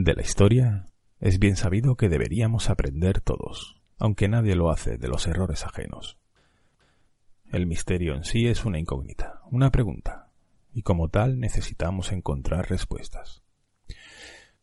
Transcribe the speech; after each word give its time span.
De 0.00 0.14
la 0.14 0.22
historia 0.22 0.86
es 1.18 1.40
bien 1.40 1.56
sabido 1.56 1.96
que 1.96 2.08
deberíamos 2.08 2.70
aprender 2.70 3.20
todos, 3.20 3.82
aunque 3.98 4.28
nadie 4.28 4.54
lo 4.54 4.70
hace 4.70 4.96
de 4.96 5.08
los 5.08 5.26
errores 5.26 5.66
ajenos. 5.66 6.18
El 7.50 7.66
misterio 7.66 8.14
en 8.14 8.22
sí 8.22 8.46
es 8.46 8.64
una 8.64 8.78
incógnita, 8.78 9.40
una 9.50 9.72
pregunta, 9.72 10.30
y 10.72 10.82
como 10.82 11.08
tal 11.08 11.40
necesitamos 11.40 12.12
encontrar 12.12 12.70
respuestas. 12.70 13.42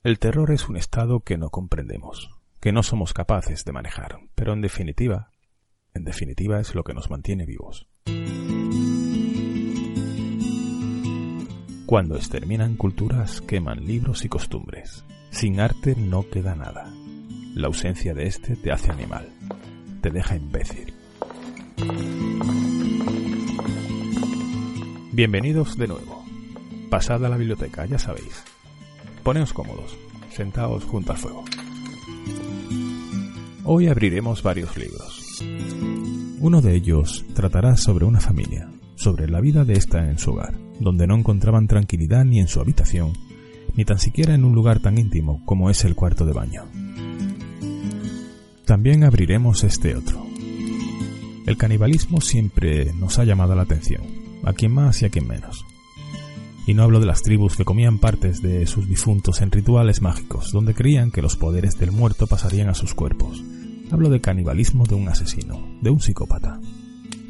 El 0.04 0.20
terror 0.20 0.52
es 0.52 0.70
un 0.70 0.78
estado 0.78 1.20
que 1.20 1.38
no 1.38 1.50
comprendemos, 1.50 2.30
que 2.62 2.72
no 2.72 2.82
somos 2.82 3.12
capaces 3.12 3.66
de 3.66 3.74
manejar, 3.74 4.20
pero 4.36 4.54
en 4.54 4.62
definitiva, 4.62 5.34
en 5.94 6.06
definitiva 6.06 6.62
es 6.62 6.76
lo 6.76 6.86
que 6.86 6.94
nos 6.94 7.10
mantiene 7.10 7.46
vivos. 7.46 7.90
Cuando 11.86 12.16
exterminan 12.16 12.78
culturas, 12.78 13.42
queman 13.42 13.86
libros 13.86 14.26
y 14.26 14.30
costumbres, 14.30 15.06
sin 15.30 15.60
arte 15.60 15.96
no 15.96 16.28
queda 16.28 16.56
nada. 16.56 16.92
La 17.54 17.68
ausencia 17.68 18.16
de 18.16 18.26
este 18.26 18.56
te 18.56 18.72
hace 18.72 18.92
animal, 18.92 19.30
te 20.02 20.10
deja 20.10 20.36
imbécil. 20.36 20.96
Bienvenidos 25.12 25.78
de 25.78 25.88
nuevo. 25.88 26.26
Pasad 26.90 27.24
a 27.24 27.30
la 27.30 27.38
biblioteca, 27.38 27.86
ya 27.86 28.00
sabéis. 28.00 28.44
Poneos 29.22 29.54
cómodos, 29.54 29.96
sentaos 30.32 30.86
junto 30.86 31.12
al 31.12 31.20
fuego. 31.20 31.46
Hoy 33.64 33.90
abriremos 33.90 34.42
varios 34.42 34.76
libros. 34.76 35.40
Uno 36.40 36.62
de 36.62 36.76
ellos 36.76 37.26
tratará 37.36 37.78
sobre 37.78 38.06
una 38.06 38.20
familia, 38.20 38.72
sobre 38.96 39.30
la 39.30 39.40
vida 39.40 39.66
de 39.66 39.74
esta 39.74 40.10
en 40.10 40.18
su 40.18 40.32
hogar, 40.32 40.65
donde 40.80 41.08
no 41.08 41.16
encontraban 41.16 41.68
tranquilidad 41.68 42.26
ni 42.26 42.40
en 42.40 42.48
su 42.48 42.60
habitación, 42.60 43.14
ni 43.76 43.86
tan 43.86 44.00
siquiera 44.00 44.34
en 44.34 44.46
un 44.46 44.54
lugar 44.54 44.80
tan 44.80 44.98
íntimo 44.98 45.42
como 45.46 45.70
es 45.70 45.84
el 45.86 45.96
cuarto 45.96 46.26
de 46.26 46.34
baño. 46.34 46.64
También 48.66 49.04
abriremos 49.04 49.64
este 49.64 49.96
otro. 49.96 50.26
El 51.46 51.58
canibalismo 51.58 52.22
siempre 52.22 52.92
nos 52.94 53.20
ha 53.20 53.24
llamado 53.24 53.54
la 53.56 53.62
atención, 53.62 54.02
a 54.44 54.54
quien 54.54 54.74
más 54.74 55.02
y 55.02 55.06
a 55.06 55.10
quien 55.10 55.28
menos. 55.28 55.66
Y 56.66 56.74
no 56.74 56.82
hablo 56.82 57.00
de 57.00 57.06
las 57.06 57.22
tribus 57.22 57.56
que 57.56 57.66
comían 57.66 58.00
partes 58.00 58.42
de 58.42 58.66
sus 58.66 58.90
difuntos 58.90 59.42
en 59.42 59.52
rituales 59.52 60.02
mágicos, 60.02 60.52
donde 60.52 60.74
creían 60.74 61.12
que 61.12 61.22
los 61.22 61.36
poderes 61.36 61.78
del 61.78 61.92
muerto 61.92 62.26
pasarían 62.26 62.70
a 62.70 62.74
sus 62.74 62.96
cuerpos. 62.96 63.44
Hablo 63.92 64.10
de 64.10 64.20
canibalismo 64.20 64.86
de 64.88 64.96
un 64.96 65.08
asesino, 65.08 65.64
de 65.82 65.92
un 65.92 66.00
psicópata, 66.00 66.60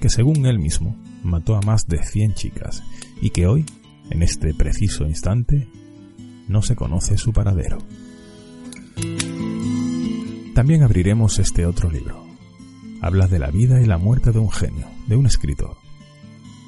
que 0.05 0.09
según 0.11 0.45
él 0.45 0.59
mismo 0.59 0.95
mató 1.23 1.55
a 1.55 1.61
más 1.61 1.87
de 1.87 1.97
100 1.97 2.35
chicas 2.35 2.83
y 3.19 3.31
que 3.31 3.47
hoy, 3.47 3.65
en 4.11 4.21
este 4.21 4.53
preciso 4.53 5.05
instante, 5.05 5.67
no 6.47 6.61
se 6.61 6.75
conoce 6.75 7.17
su 7.17 7.33
paradero. 7.33 7.79
También 10.53 10.83
abriremos 10.83 11.39
este 11.39 11.65
otro 11.65 11.89
libro. 11.89 12.23
Habla 13.01 13.25
de 13.25 13.39
la 13.39 13.49
vida 13.49 13.81
y 13.81 13.87
la 13.87 13.97
muerte 13.97 14.31
de 14.31 14.37
un 14.37 14.51
genio, 14.51 14.85
de 15.07 15.15
un 15.15 15.25
escritor, 15.25 15.75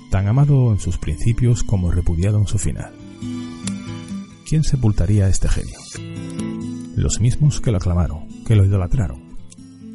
tan 0.10 0.28
amado 0.28 0.72
en 0.72 0.80
sus 0.80 0.98
principios 0.98 1.62
como 1.64 1.92
repudiado 1.92 2.40
en 2.40 2.48
su 2.48 2.58
final. 2.58 2.92
¿Quién 4.50 4.64
sepultaría 4.64 5.26
a 5.26 5.30
este 5.30 5.48
genio? 5.48 5.78
Los 6.96 7.20
mismos 7.20 7.62
que 7.62 7.70
lo 7.70 7.78
aclamaron, 7.78 8.28
que 8.48 8.56
lo 8.56 8.66
idolatraron, 8.66 9.22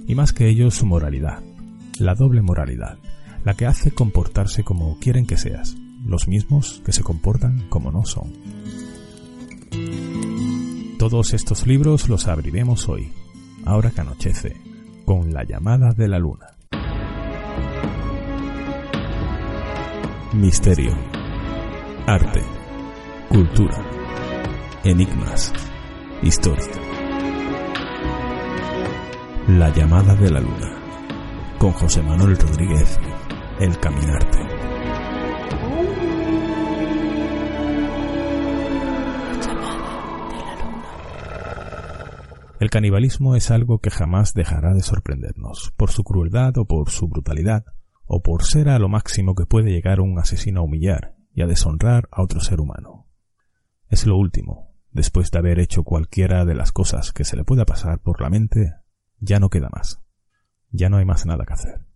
y 0.07 0.15
más 0.15 0.33
que 0.33 0.49
ellos 0.49 0.77
su 0.77 0.87
moralidad, 0.87 1.43
la 1.99 2.15
doble 2.15 2.41
moralidad, 2.41 2.99
la 3.45 3.55
que 3.55 3.67
hace 3.67 3.93
comportarse 3.93 4.65
como 4.65 4.99
quieren 4.99 5.27
que 5.27 5.37
seas, 5.37 5.77
los 6.05 6.29
mismos 6.29 6.83
que 6.85 6.93
se 6.93 7.03
comportan 7.03 7.69
como 7.69 7.91
no 7.91 8.05
son. 8.05 8.33
Todos 10.99 11.35
estos 11.35 11.67
libros 11.67 12.09
los 12.09 12.29
abriremos 12.29 12.89
hoy, 12.89 13.13
ahora 13.65 13.91
que 13.91 14.01
anochece, 14.01 14.57
con 15.05 15.33
la 15.33 15.45
llamada 15.45 15.93
de 15.93 16.09
la 16.09 16.19
luna. 16.19 16.47
Misterio, 20.33 20.97
arte, 22.07 22.43
cultura, 23.29 23.85
enigmas, 24.85 25.53
historia. 26.23 26.71
La 29.49 29.71
llamada 29.75 30.15
de 30.15 30.31
la 30.31 30.41
luna, 30.41 30.79
con 31.59 31.73
José 31.73 32.01
Manuel 32.01 32.39
Rodríguez, 32.39 32.99
el 33.63 33.79
caminarte. 33.79 34.39
El 42.59 42.71
canibalismo 42.71 43.37
es 43.37 43.53
algo 43.53 43.79
que 43.79 43.91
jamás 43.91 44.35
dejará 44.35 44.75
de 44.75 44.83
sorprendernos, 44.83 45.73
por 45.77 45.93
su 45.93 46.03
crueldad 46.03 46.59
o 46.59 46.65
por 46.65 46.91
su 46.91 47.07
brutalidad, 47.07 47.65
o 48.05 48.21
por 48.21 48.43
ser 48.43 48.69
a 48.69 48.81
lo 48.81 48.89
máximo 48.89 49.37
que 49.37 49.47
puede 49.47 49.71
llegar 49.71 50.01
un 50.01 50.19
asesino 50.19 50.61
a 50.61 50.65
humillar 50.65 51.15
y 51.33 51.43
a 51.43 51.47
deshonrar 51.47 52.09
a 52.11 52.23
otro 52.23 52.41
ser 52.41 52.61
humano. 52.61 53.07
Es 53.89 54.07
lo 54.07 54.17
último, 54.17 54.75
después 54.91 55.31
de 55.31 55.39
haber 55.39 55.61
hecho 55.61 55.85
cualquiera 55.85 56.45
de 56.45 56.57
las 56.57 56.73
cosas 56.73 57.13
que 57.13 57.25
se 57.25 57.37
le 57.37 57.45
pueda 57.45 57.65
pasar 57.65 58.01
por 58.01 58.21
la 58.21 58.29
mente, 58.29 58.75
ya 59.21 59.39
no 59.39 59.51
queda 59.51 59.69
más. 59.73 60.03
Ya 60.73 60.89
no 60.89 60.97
hay 60.97 61.05
más 61.05 61.27
nada 61.27 61.45
que 61.47 61.53
hacer. 61.53 61.92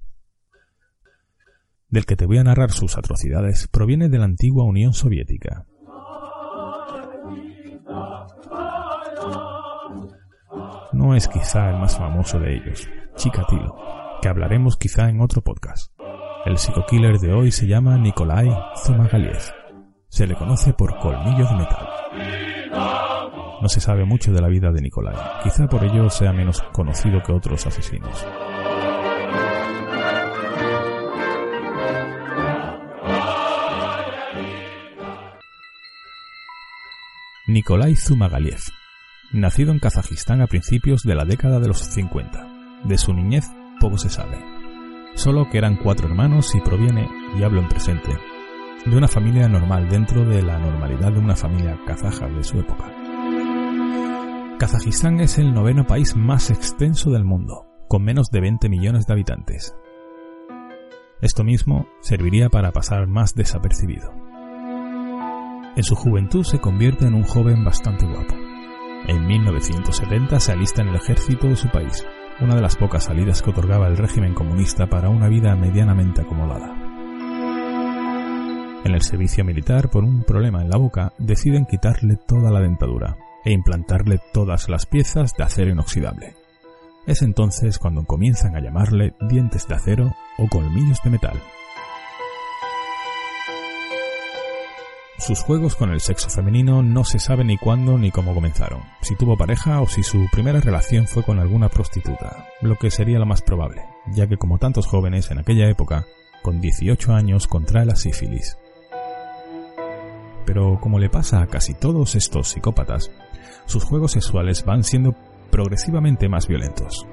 Del 1.89 2.05
que 2.05 2.17
te 2.17 2.27
voy 2.27 2.39
a 2.39 2.45
narrar 2.45 2.73
sus 2.73 2.99
atrocidades 2.99 3.69
proviene 3.69 4.09
de 4.09 4.19
la 4.19 4.25
antigua 4.25 4.65
Unión 4.65 4.93
Soviética, 4.93 5.67
no 10.93 11.15
es 11.15 11.29
quizá 11.29 11.71
el 11.71 11.79
más 11.79 11.97
famoso 11.97 12.41
de 12.41 12.57
ellos, 12.57 12.89
Chikatilo, 13.15 13.77
que 14.21 14.29
hablaremos 14.29 14.77
quizá 14.77 15.09
en 15.09 15.21
otro 15.21 15.43
podcast. 15.43 15.93
El 16.45 16.59
psico-killer 16.59 17.19
de 17.19 17.33
hoy 17.33 17.53
se 17.53 17.67
llama 17.67 17.97
Nikolai 17.99 18.49
Zumagaliev. 18.85 19.43
Se 20.09 20.27
le 20.27 20.35
conoce 20.35 20.73
por 20.73 20.99
colmillo 20.99 21.47
de 21.47 21.55
metal. 21.57 21.89
No 23.61 23.69
se 23.69 23.81
sabe 23.81 24.05
mucho 24.05 24.33
de 24.33 24.41
la 24.41 24.49
vida 24.49 24.73
de 24.73 24.81
Nikolai, 24.81 25.17
quizá 25.43 25.69
por 25.69 25.85
ello 25.85 26.11
sea 26.11 26.33
menos 26.33 26.63
conocido 26.73 27.23
que 27.23 27.33
otros 27.33 27.67
asesinos. 27.67 28.27
Nikolai 37.49 37.95
Zumagaliev 37.95 38.59
Nacido 39.33 39.71
en 39.71 39.79
Kazajistán 39.79 40.41
a 40.41 40.49
principios 40.49 41.03
de 41.05 41.15
la 41.15 41.25
década 41.25 41.61
de 41.61 41.69
los 41.69 41.79
50. 41.79 42.83
De 42.83 42.99
su 42.99 43.15
niñez 43.15 43.45
poco 43.79 43.99
se 43.99 44.11
sabe. 44.11 44.37
Solo 45.15 45.49
que 45.49 45.59
eran 45.59 45.77
cuatro 45.77 46.09
hermanos 46.09 46.53
y 46.57 46.61
proviene, 46.61 47.09
y 47.39 47.45
hablo 47.45 47.61
en 47.61 47.69
presente, 47.69 48.11
de 48.85 48.97
una 48.97 49.07
familia 49.07 49.49
normal 49.49 49.89
dentro 49.89 50.25
de 50.25 50.43
la 50.43 50.59
normalidad 50.59 51.13
de 51.13 51.21
una 51.21 51.37
familia 51.37 51.79
kazaja 51.87 52.27
de 52.27 52.43
su 52.43 52.59
época. 52.59 52.93
Kazajistán 54.59 55.21
es 55.21 55.39
el 55.39 55.55
noveno 55.55 55.87
país 55.87 56.17
más 56.17 56.51
extenso 56.51 57.13
del 57.13 57.25
mundo, 57.25 57.69
con 57.87 58.03
menos 58.03 58.27
de 58.33 58.41
20 58.41 58.69
millones 58.69 59.07
de 59.07 59.13
habitantes. 59.13 59.77
Esto 61.21 61.45
mismo 61.45 61.87
serviría 62.01 62.49
para 62.49 62.73
pasar 62.73 63.07
más 63.07 63.37
desapercibido. 63.37 64.26
En 65.77 65.83
su 65.83 65.95
juventud 65.95 66.45
se 66.45 66.59
convierte 66.59 67.07
en 67.07 67.15
un 67.15 67.25
joven 67.25 67.65
bastante 67.65 68.07
guapo 68.07 68.35
en 69.09 69.25
1970 69.27 70.41
se 70.41 70.53
alista 70.53 70.83
en 70.83 70.89
el 70.89 70.97
ejército 70.97 71.47
de 71.47 71.57
su 71.57 71.69
país, 71.69 72.05
una 72.41 72.57
de 72.57 72.61
las 72.61 72.77
pocas 72.77 73.05
salidas 73.05 73.41
que 73.41 73.51
otorgaba 73.51 73.87
el 73.87 73.97
régimen 73.97 74.35
comunista 74.35 74.89
para 74.89 75.09
una 75.09 75.29
vida 75.29 75.55
medianamente 75.55 76.23
acomodada. 76.23 76.75
En 78.85 78.95
el 78.95 79.03
servicio 79.03 79.45
militar, 79.45 79.91
por 79.91 80.05
un 80.05 80.23
problema 80.23 80.63
en 80.63 80.71
la 80.71 80.77
boca, 80.77 81.13
deciden 81.19 81.67
quitarle 81.67 82.17
toda 82.17 82.51
la 82.51 82.61
dentadura 82.61 83.17
e 83.45 83.53
implantarle 83.53 84.21
todas 84.33 84.69
las 84.69 84.87
piezas 84.87 85.35
de 85.37 85.45
acero 85.45 85.71
inoxidable. 85.71 86.35
Es 87.07 87.23
entonces 87.23 87.79
cuando 87.79 88.05
comienzan 88.05 88.57
a 88.57 88.61
llamarle 88.61 89.15
dientes 89.29 89.69
de 89.69 89.75
acero 89.75 90.15
o 90.39 90.49
colmillos 90.49 91.01
de 91.05 91.11
metal. 91.11 91.41
Sus 95.19 95.41
juegos 95.41 95.77
con 95.77 95.91
el 95.91 96.01
sexo 96.01 96.29
femenino 96.29 96.83
no 96.83 97.03
se 97.03 97.19
sabe 97.19 97.43
ni 97.43 97.57
cuándo 97.57 97.97
ni 97.97 98.11
cómo 98.11 98.35
comenzaron, 98.35 98.83
si 99.01 99.17
tuvo 99.17 99.37
pareja 99.37 99.81
o 99.81 99.89
si 99.89 100.03
su 100.03 100.27
primera 100.31 100.61
relación 100.61 101.07
fue 101.07 101.23
con 101.23 101.39
alguna 101.39 101.71
prostituta, 101.71 102.47
lo 102.61 102.77
que 102.77 102.91
sería 102.91 103.19
lo 103.19 103.25
más 103.25 103.41
probable, 103.41 103.83
ya 104.13 104.27
que 104.27 104.37
como 104.37 104.59
tantos 104.59 104.87
jóvenes 104.87 105.31
en 105.31 105.39
aquella 105.39 105.71
época, 105.71 106.05
con 106.43 106.61
18 106.61 107.15
años 107.15 107.47
contrae 107.47 107.87
la 107.87 107.97
sífilis. 107.97 108.59
Pero 110.45 110.79
como 110.81 110.99
le 110.99 111.09
pasa 111.09 111.41
a 111.41 111.47
casi 111.47 111.73
todos 111.73 112.15
estos 112.15 112.49
psicópatas, 112.49 113.11
sus 113.65 113.85
juegos 113.85 114.13
sexuales 114.13 114.65
van 114.67 114.85
siendo 114.85 115.15
progresivamente 115.51 116.29
más 116.29 116.47
violentos. 116.47 117.07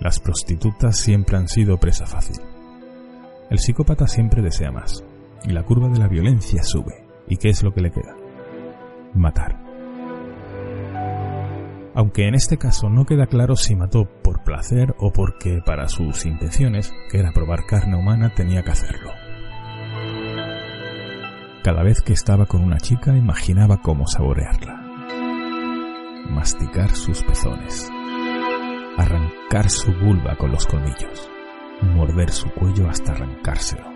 Las 0.00 0.20
prostitutas 0.20 0.96
siempre 0.96 1.36
han 1.36 1.48
sido 1.48 1.78
presa 1.78 2.06
fácil. 2.06 2.40
El 3.50 3.58
psicópata 3.58 4.06
siempre 4.06 4.42
desea 4.42 4.70
más, 4.70 5.04
y 5.44 5.52
la 5.52 5.62
curva 5.64 5.88
de 5.88 5.98
la 5.98 6.08
violencia 6.08 6.62
sube. 6.62 7.06
¿Y 7.28 7.36
qué 7.36 7.50
es 7.50 7.62
lo 7.62 7.72
que 7.72 7.80
le 7.80 7.90
queda? 7.90 8.14
Matar. 9.14 9.62
aunque 11.94 12.26
en 12.26 12.34
este 12.34 12.56
caso 12.56 12.88
no 12.88 13.04
queda 13.04 13.26
claro 13.26 13.54
si 13.54 13.76
mató 13.76 14.06
por 14.22 14.42
placer 14.44 14.94
o 14.98 15.12
porque 15.12 15.60
para 15.64 15.88
sus 15.88 16.24
intenciones, 16.24 16.92
que 17.10 17.18
era 17.18 17.32
probar 17.32 17.66
carne 17.66 17.96
humana, 17.96 18.32
tenía 18.34 18.62
que 18.62 18.70
hacerlo. 18.70 19.10
Cada 21.62 21.82
vez 21.82 22.00
que 22.00 22.12
estaba 22.12 22.46
con 22.46 22.62
una 22.64 22.78
chica 22.78 23.16
imaginaba 23.16 23.82
cómo 23.82 24.06
saborearla, 24.06 24.80
masticar 26.30 26.90
sus 26.90 27.22
pezones, 27.22 27.90
arrancar 28.96 29.70
su 29.70 29.92
vulva 29.92 30.36
con 30.36 30.50
los 30.50 30.66
colmillos, 30.66 31.30
morder 31.94 32.30
su 32.30 32.50
cuello 32.50 32.88
hasta 32.88 33.12
arrancárselo, 33.12 33.91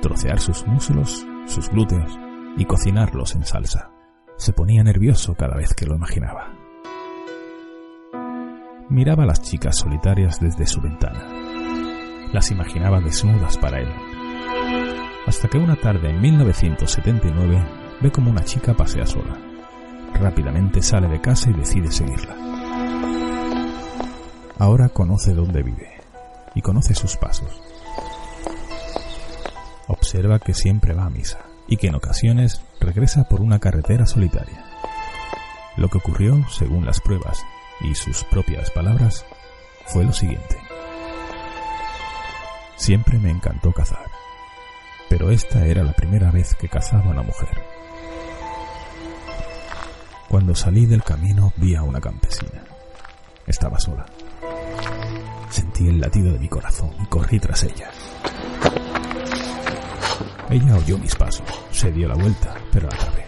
trocear 0.00 0.40
sus 0.40 0.66
muslos, 0.66 1.26
sus 1.46 1.68
glúteos 1.68 2.18
y 2.56 2.64
cocinarlos 2.64 3.34
en 3.34 3.44
salsa. 3.44 3.90
Se 4.36 4.52
ponía 4.52 4.82
nervioso 4.82 5.34
cada 5.34 5.56
vez 5.56 5.74
que 5.74 5.86
lo 5.86 5.94
imaginaba. 5.94 6.54
Miraba 8.88 9.22
a 9.22 9.26
las 9.26 9.42
chicas 9.42 9.78
solitarias 9.78 10.40
desde 10.40 10.66
su 10.66 10.80
ventana. 10.80 11.22
Las 12.32 12.50
imaginaba 12.50 13.00
desnudas 13.00 13.56
para 13.58 13.78
él. 13.80 13.88
Hasta 15.26 15.48
que 15.48 15.58
una 15.58 15.76
tarde 15.76 16.10
en 16.10 16.20
1979 16.20 17.64
ve 18.00 18.10
como 18.10 18.30
una 18.30 18.42
chica 18.44 18.74
pasea 18.74 19.06
sola. 19.06 19.38
Rápidamente 20.14 20.82
sale 20.82 21.08
de 21.08 21.20
casa 21.20 21.50
y 21.50 21.52
decide 21.52 21.90
seguirla. 21.90 22.34
Ahora 24.58 24.88
conoce 24.88 25.34
dónde 25.34 25.62
vive 25.62 26.00
y 26.54 26.62
conoce 26.62 26.94
sus 26.94 27.16
pasos. 27.16 27.60
Observa 30.10 30.40
que 30.40 30.54
siempre 30.54 30.92
va 30.92 31.04
a 31.04 31.08
misa 31.08 31.38
y 31.68 31.76
que 31.76 31.86
en 31.86 31.94
ocasiones 31.94 32.62
regresa 32.80 33.28
por 33.28 33.40
una 33.40 33.60
carretera 33.60 34.06
solitaria. 34.06 34.64
Lo 35.76 35.88
que 35.88 35.98
ocurrió, 35.98 36.44
según 36.48 36.84
las 36.84 37.00
pruebas, 37.00 37.46
y 37.80 37.94
sus 37.94 38.24
propias 38.24 38.72
palabras, 38.72 39.24
fue 39.86 40.02
lo 40.02 40.12
siguiente. 40.12 40.56
Siempre 42.74 43.20
me 43.20 43.30
encantó 43.30 43.72
cazar, 43.72 44.04
pero 45.08 45.30
esta 45.30 45.64
era 45.64 45.84
la 45.84 45.92
primera 45.92 46.32
vez 46.32 46.56
que 46.56 46.68
cazaba 46.68 47.04
a 47.04 47.10
una 47.10 47.22
mujer. 47.22 47.62
Cuando 50.28 50.56
salí 50.56 50.86
del 50.86 51.04
camino 51.04 51.52
vi 51.56 51.76
a 51.76 51.84
una 51.84 52.00
campesina. 52.00 52.64
Estaba 53.46 53.78
sola. 53.78 54.06
Sentí 55.50 55.86
el 55.86 56.00
latido 56.00 56.32
de 56.32 56.40
mi 56.40 56.48
corazón 56.48 56.90
y 57.00 57.06
corrí 57.06 57.38
tras 57.38 57.62
ella. 57.62 57.92
Ella 60.50 60.76
oyó 60.76 60.98
mis 60.98 61.14
pasos, 61.14 61.46
se 61.70 61.92
dio 61.92 62.08
la 62.08 62.16
vuelta, 62.16 62.52
pero 62.72 62.88
la 62.88 62.96
atrapé. 62.96 63.24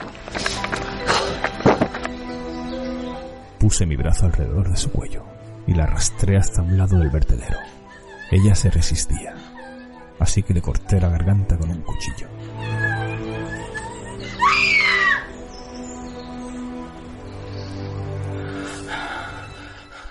Puse 3.61 3.87
mi 3.87 3.95
brazo 3.95 4.27
alrededor 4.27 4.69
de 4.69 4.77
su 4.77 4.91
cuello 4.91 5.25
y 5.69 5.75
la 5.75 5.85
arrastré 5.85 6.37
hasta 6.37 6.63
un 6.63 6.77
lado 6.77 6.99
del 6.99 7.11
vertedero. 7.11 7.59
Ella 8.29 8.57
se 8.57 8.71
resistía, 8.71 9.35
así 10.19 10.43
que 10.43 10.53
le 10.53 10.61
corté 10.61 11.01
la 11.01 11.11
garganta 11.11 11.57
con 11.57 11.71
un 11.71 11.83
cuchillo. 11.83 12.27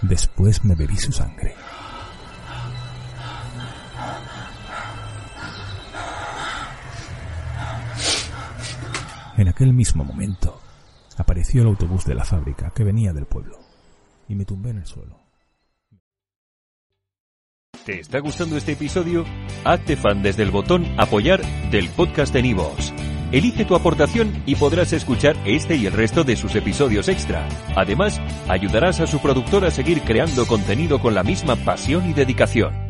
Después 0.02 0.63
me 0.63 0.75
bebí 0.75 0.96
su 0.96 1.12
sangre. 1.12 1.56
En 9.41 9.47
aquel 9.47 9.73
mismo 9.73 10.03
momento, 10.03 10.61
apareció 11.17 11.63
el 11.63 11.69
autobús 11.69 12.05
de 12.05 12.13
la 12.13 12.23
fábrica 12.23 12.71
que 12.75 12.83
venía 12.83 13.11
del 13.11 13.25
pueblo 13.25 13.57
y 14.27 14.35
me 14.35 14.45
tumbé 14.45 14.69
en 14.69 14.77
el 14.77 14.85
suelo. 14.85 15.19
¿Te 17.83 18.01
está 18.01 18.19
gustando 18.19 18.55
este 18.55 18.73
episodio? 18.73 19.25
Hazte 19.63 19.95
fan 19.95 20.21
desde 20.21 20.43
el 20.43 20.51
botón 20.51 20.85
apoyar 20.99 21.41
del 21.71 21.89
podcast 21.89 22.31
de 22.31 22.43
Nivos. 22.43 22.93
Elige 23.31 23.65
tu 23.65 23.73
aportación 23.73 24.43
y 24.45 24.57
podrás 24.57 24.93
escuchar 24.93 25.35
este 25.43 25.75
y 25.75 25.88
el 25.88 25.93
resto 25.93 26.23
de 26.23 26.35
sus 26.35 26.53
episodios 26.53 27.07
extra. 27.07 27.49
Además, 27.75 28.21
ayudarás 28.47 28.99
a 28.99 29.07
su 29.07 29.17
productor 29.23 29.65
a 29.65 29.71
seguir 29.71 30.01
creando 30.01 30.45
contenido 30.45 31.01
con 31.01 31.15
la 31.15 31.23
misma 31.23 31.55
pasión 31.55 32.07
y 32.07 32.13
dedicación. 32.13 32.81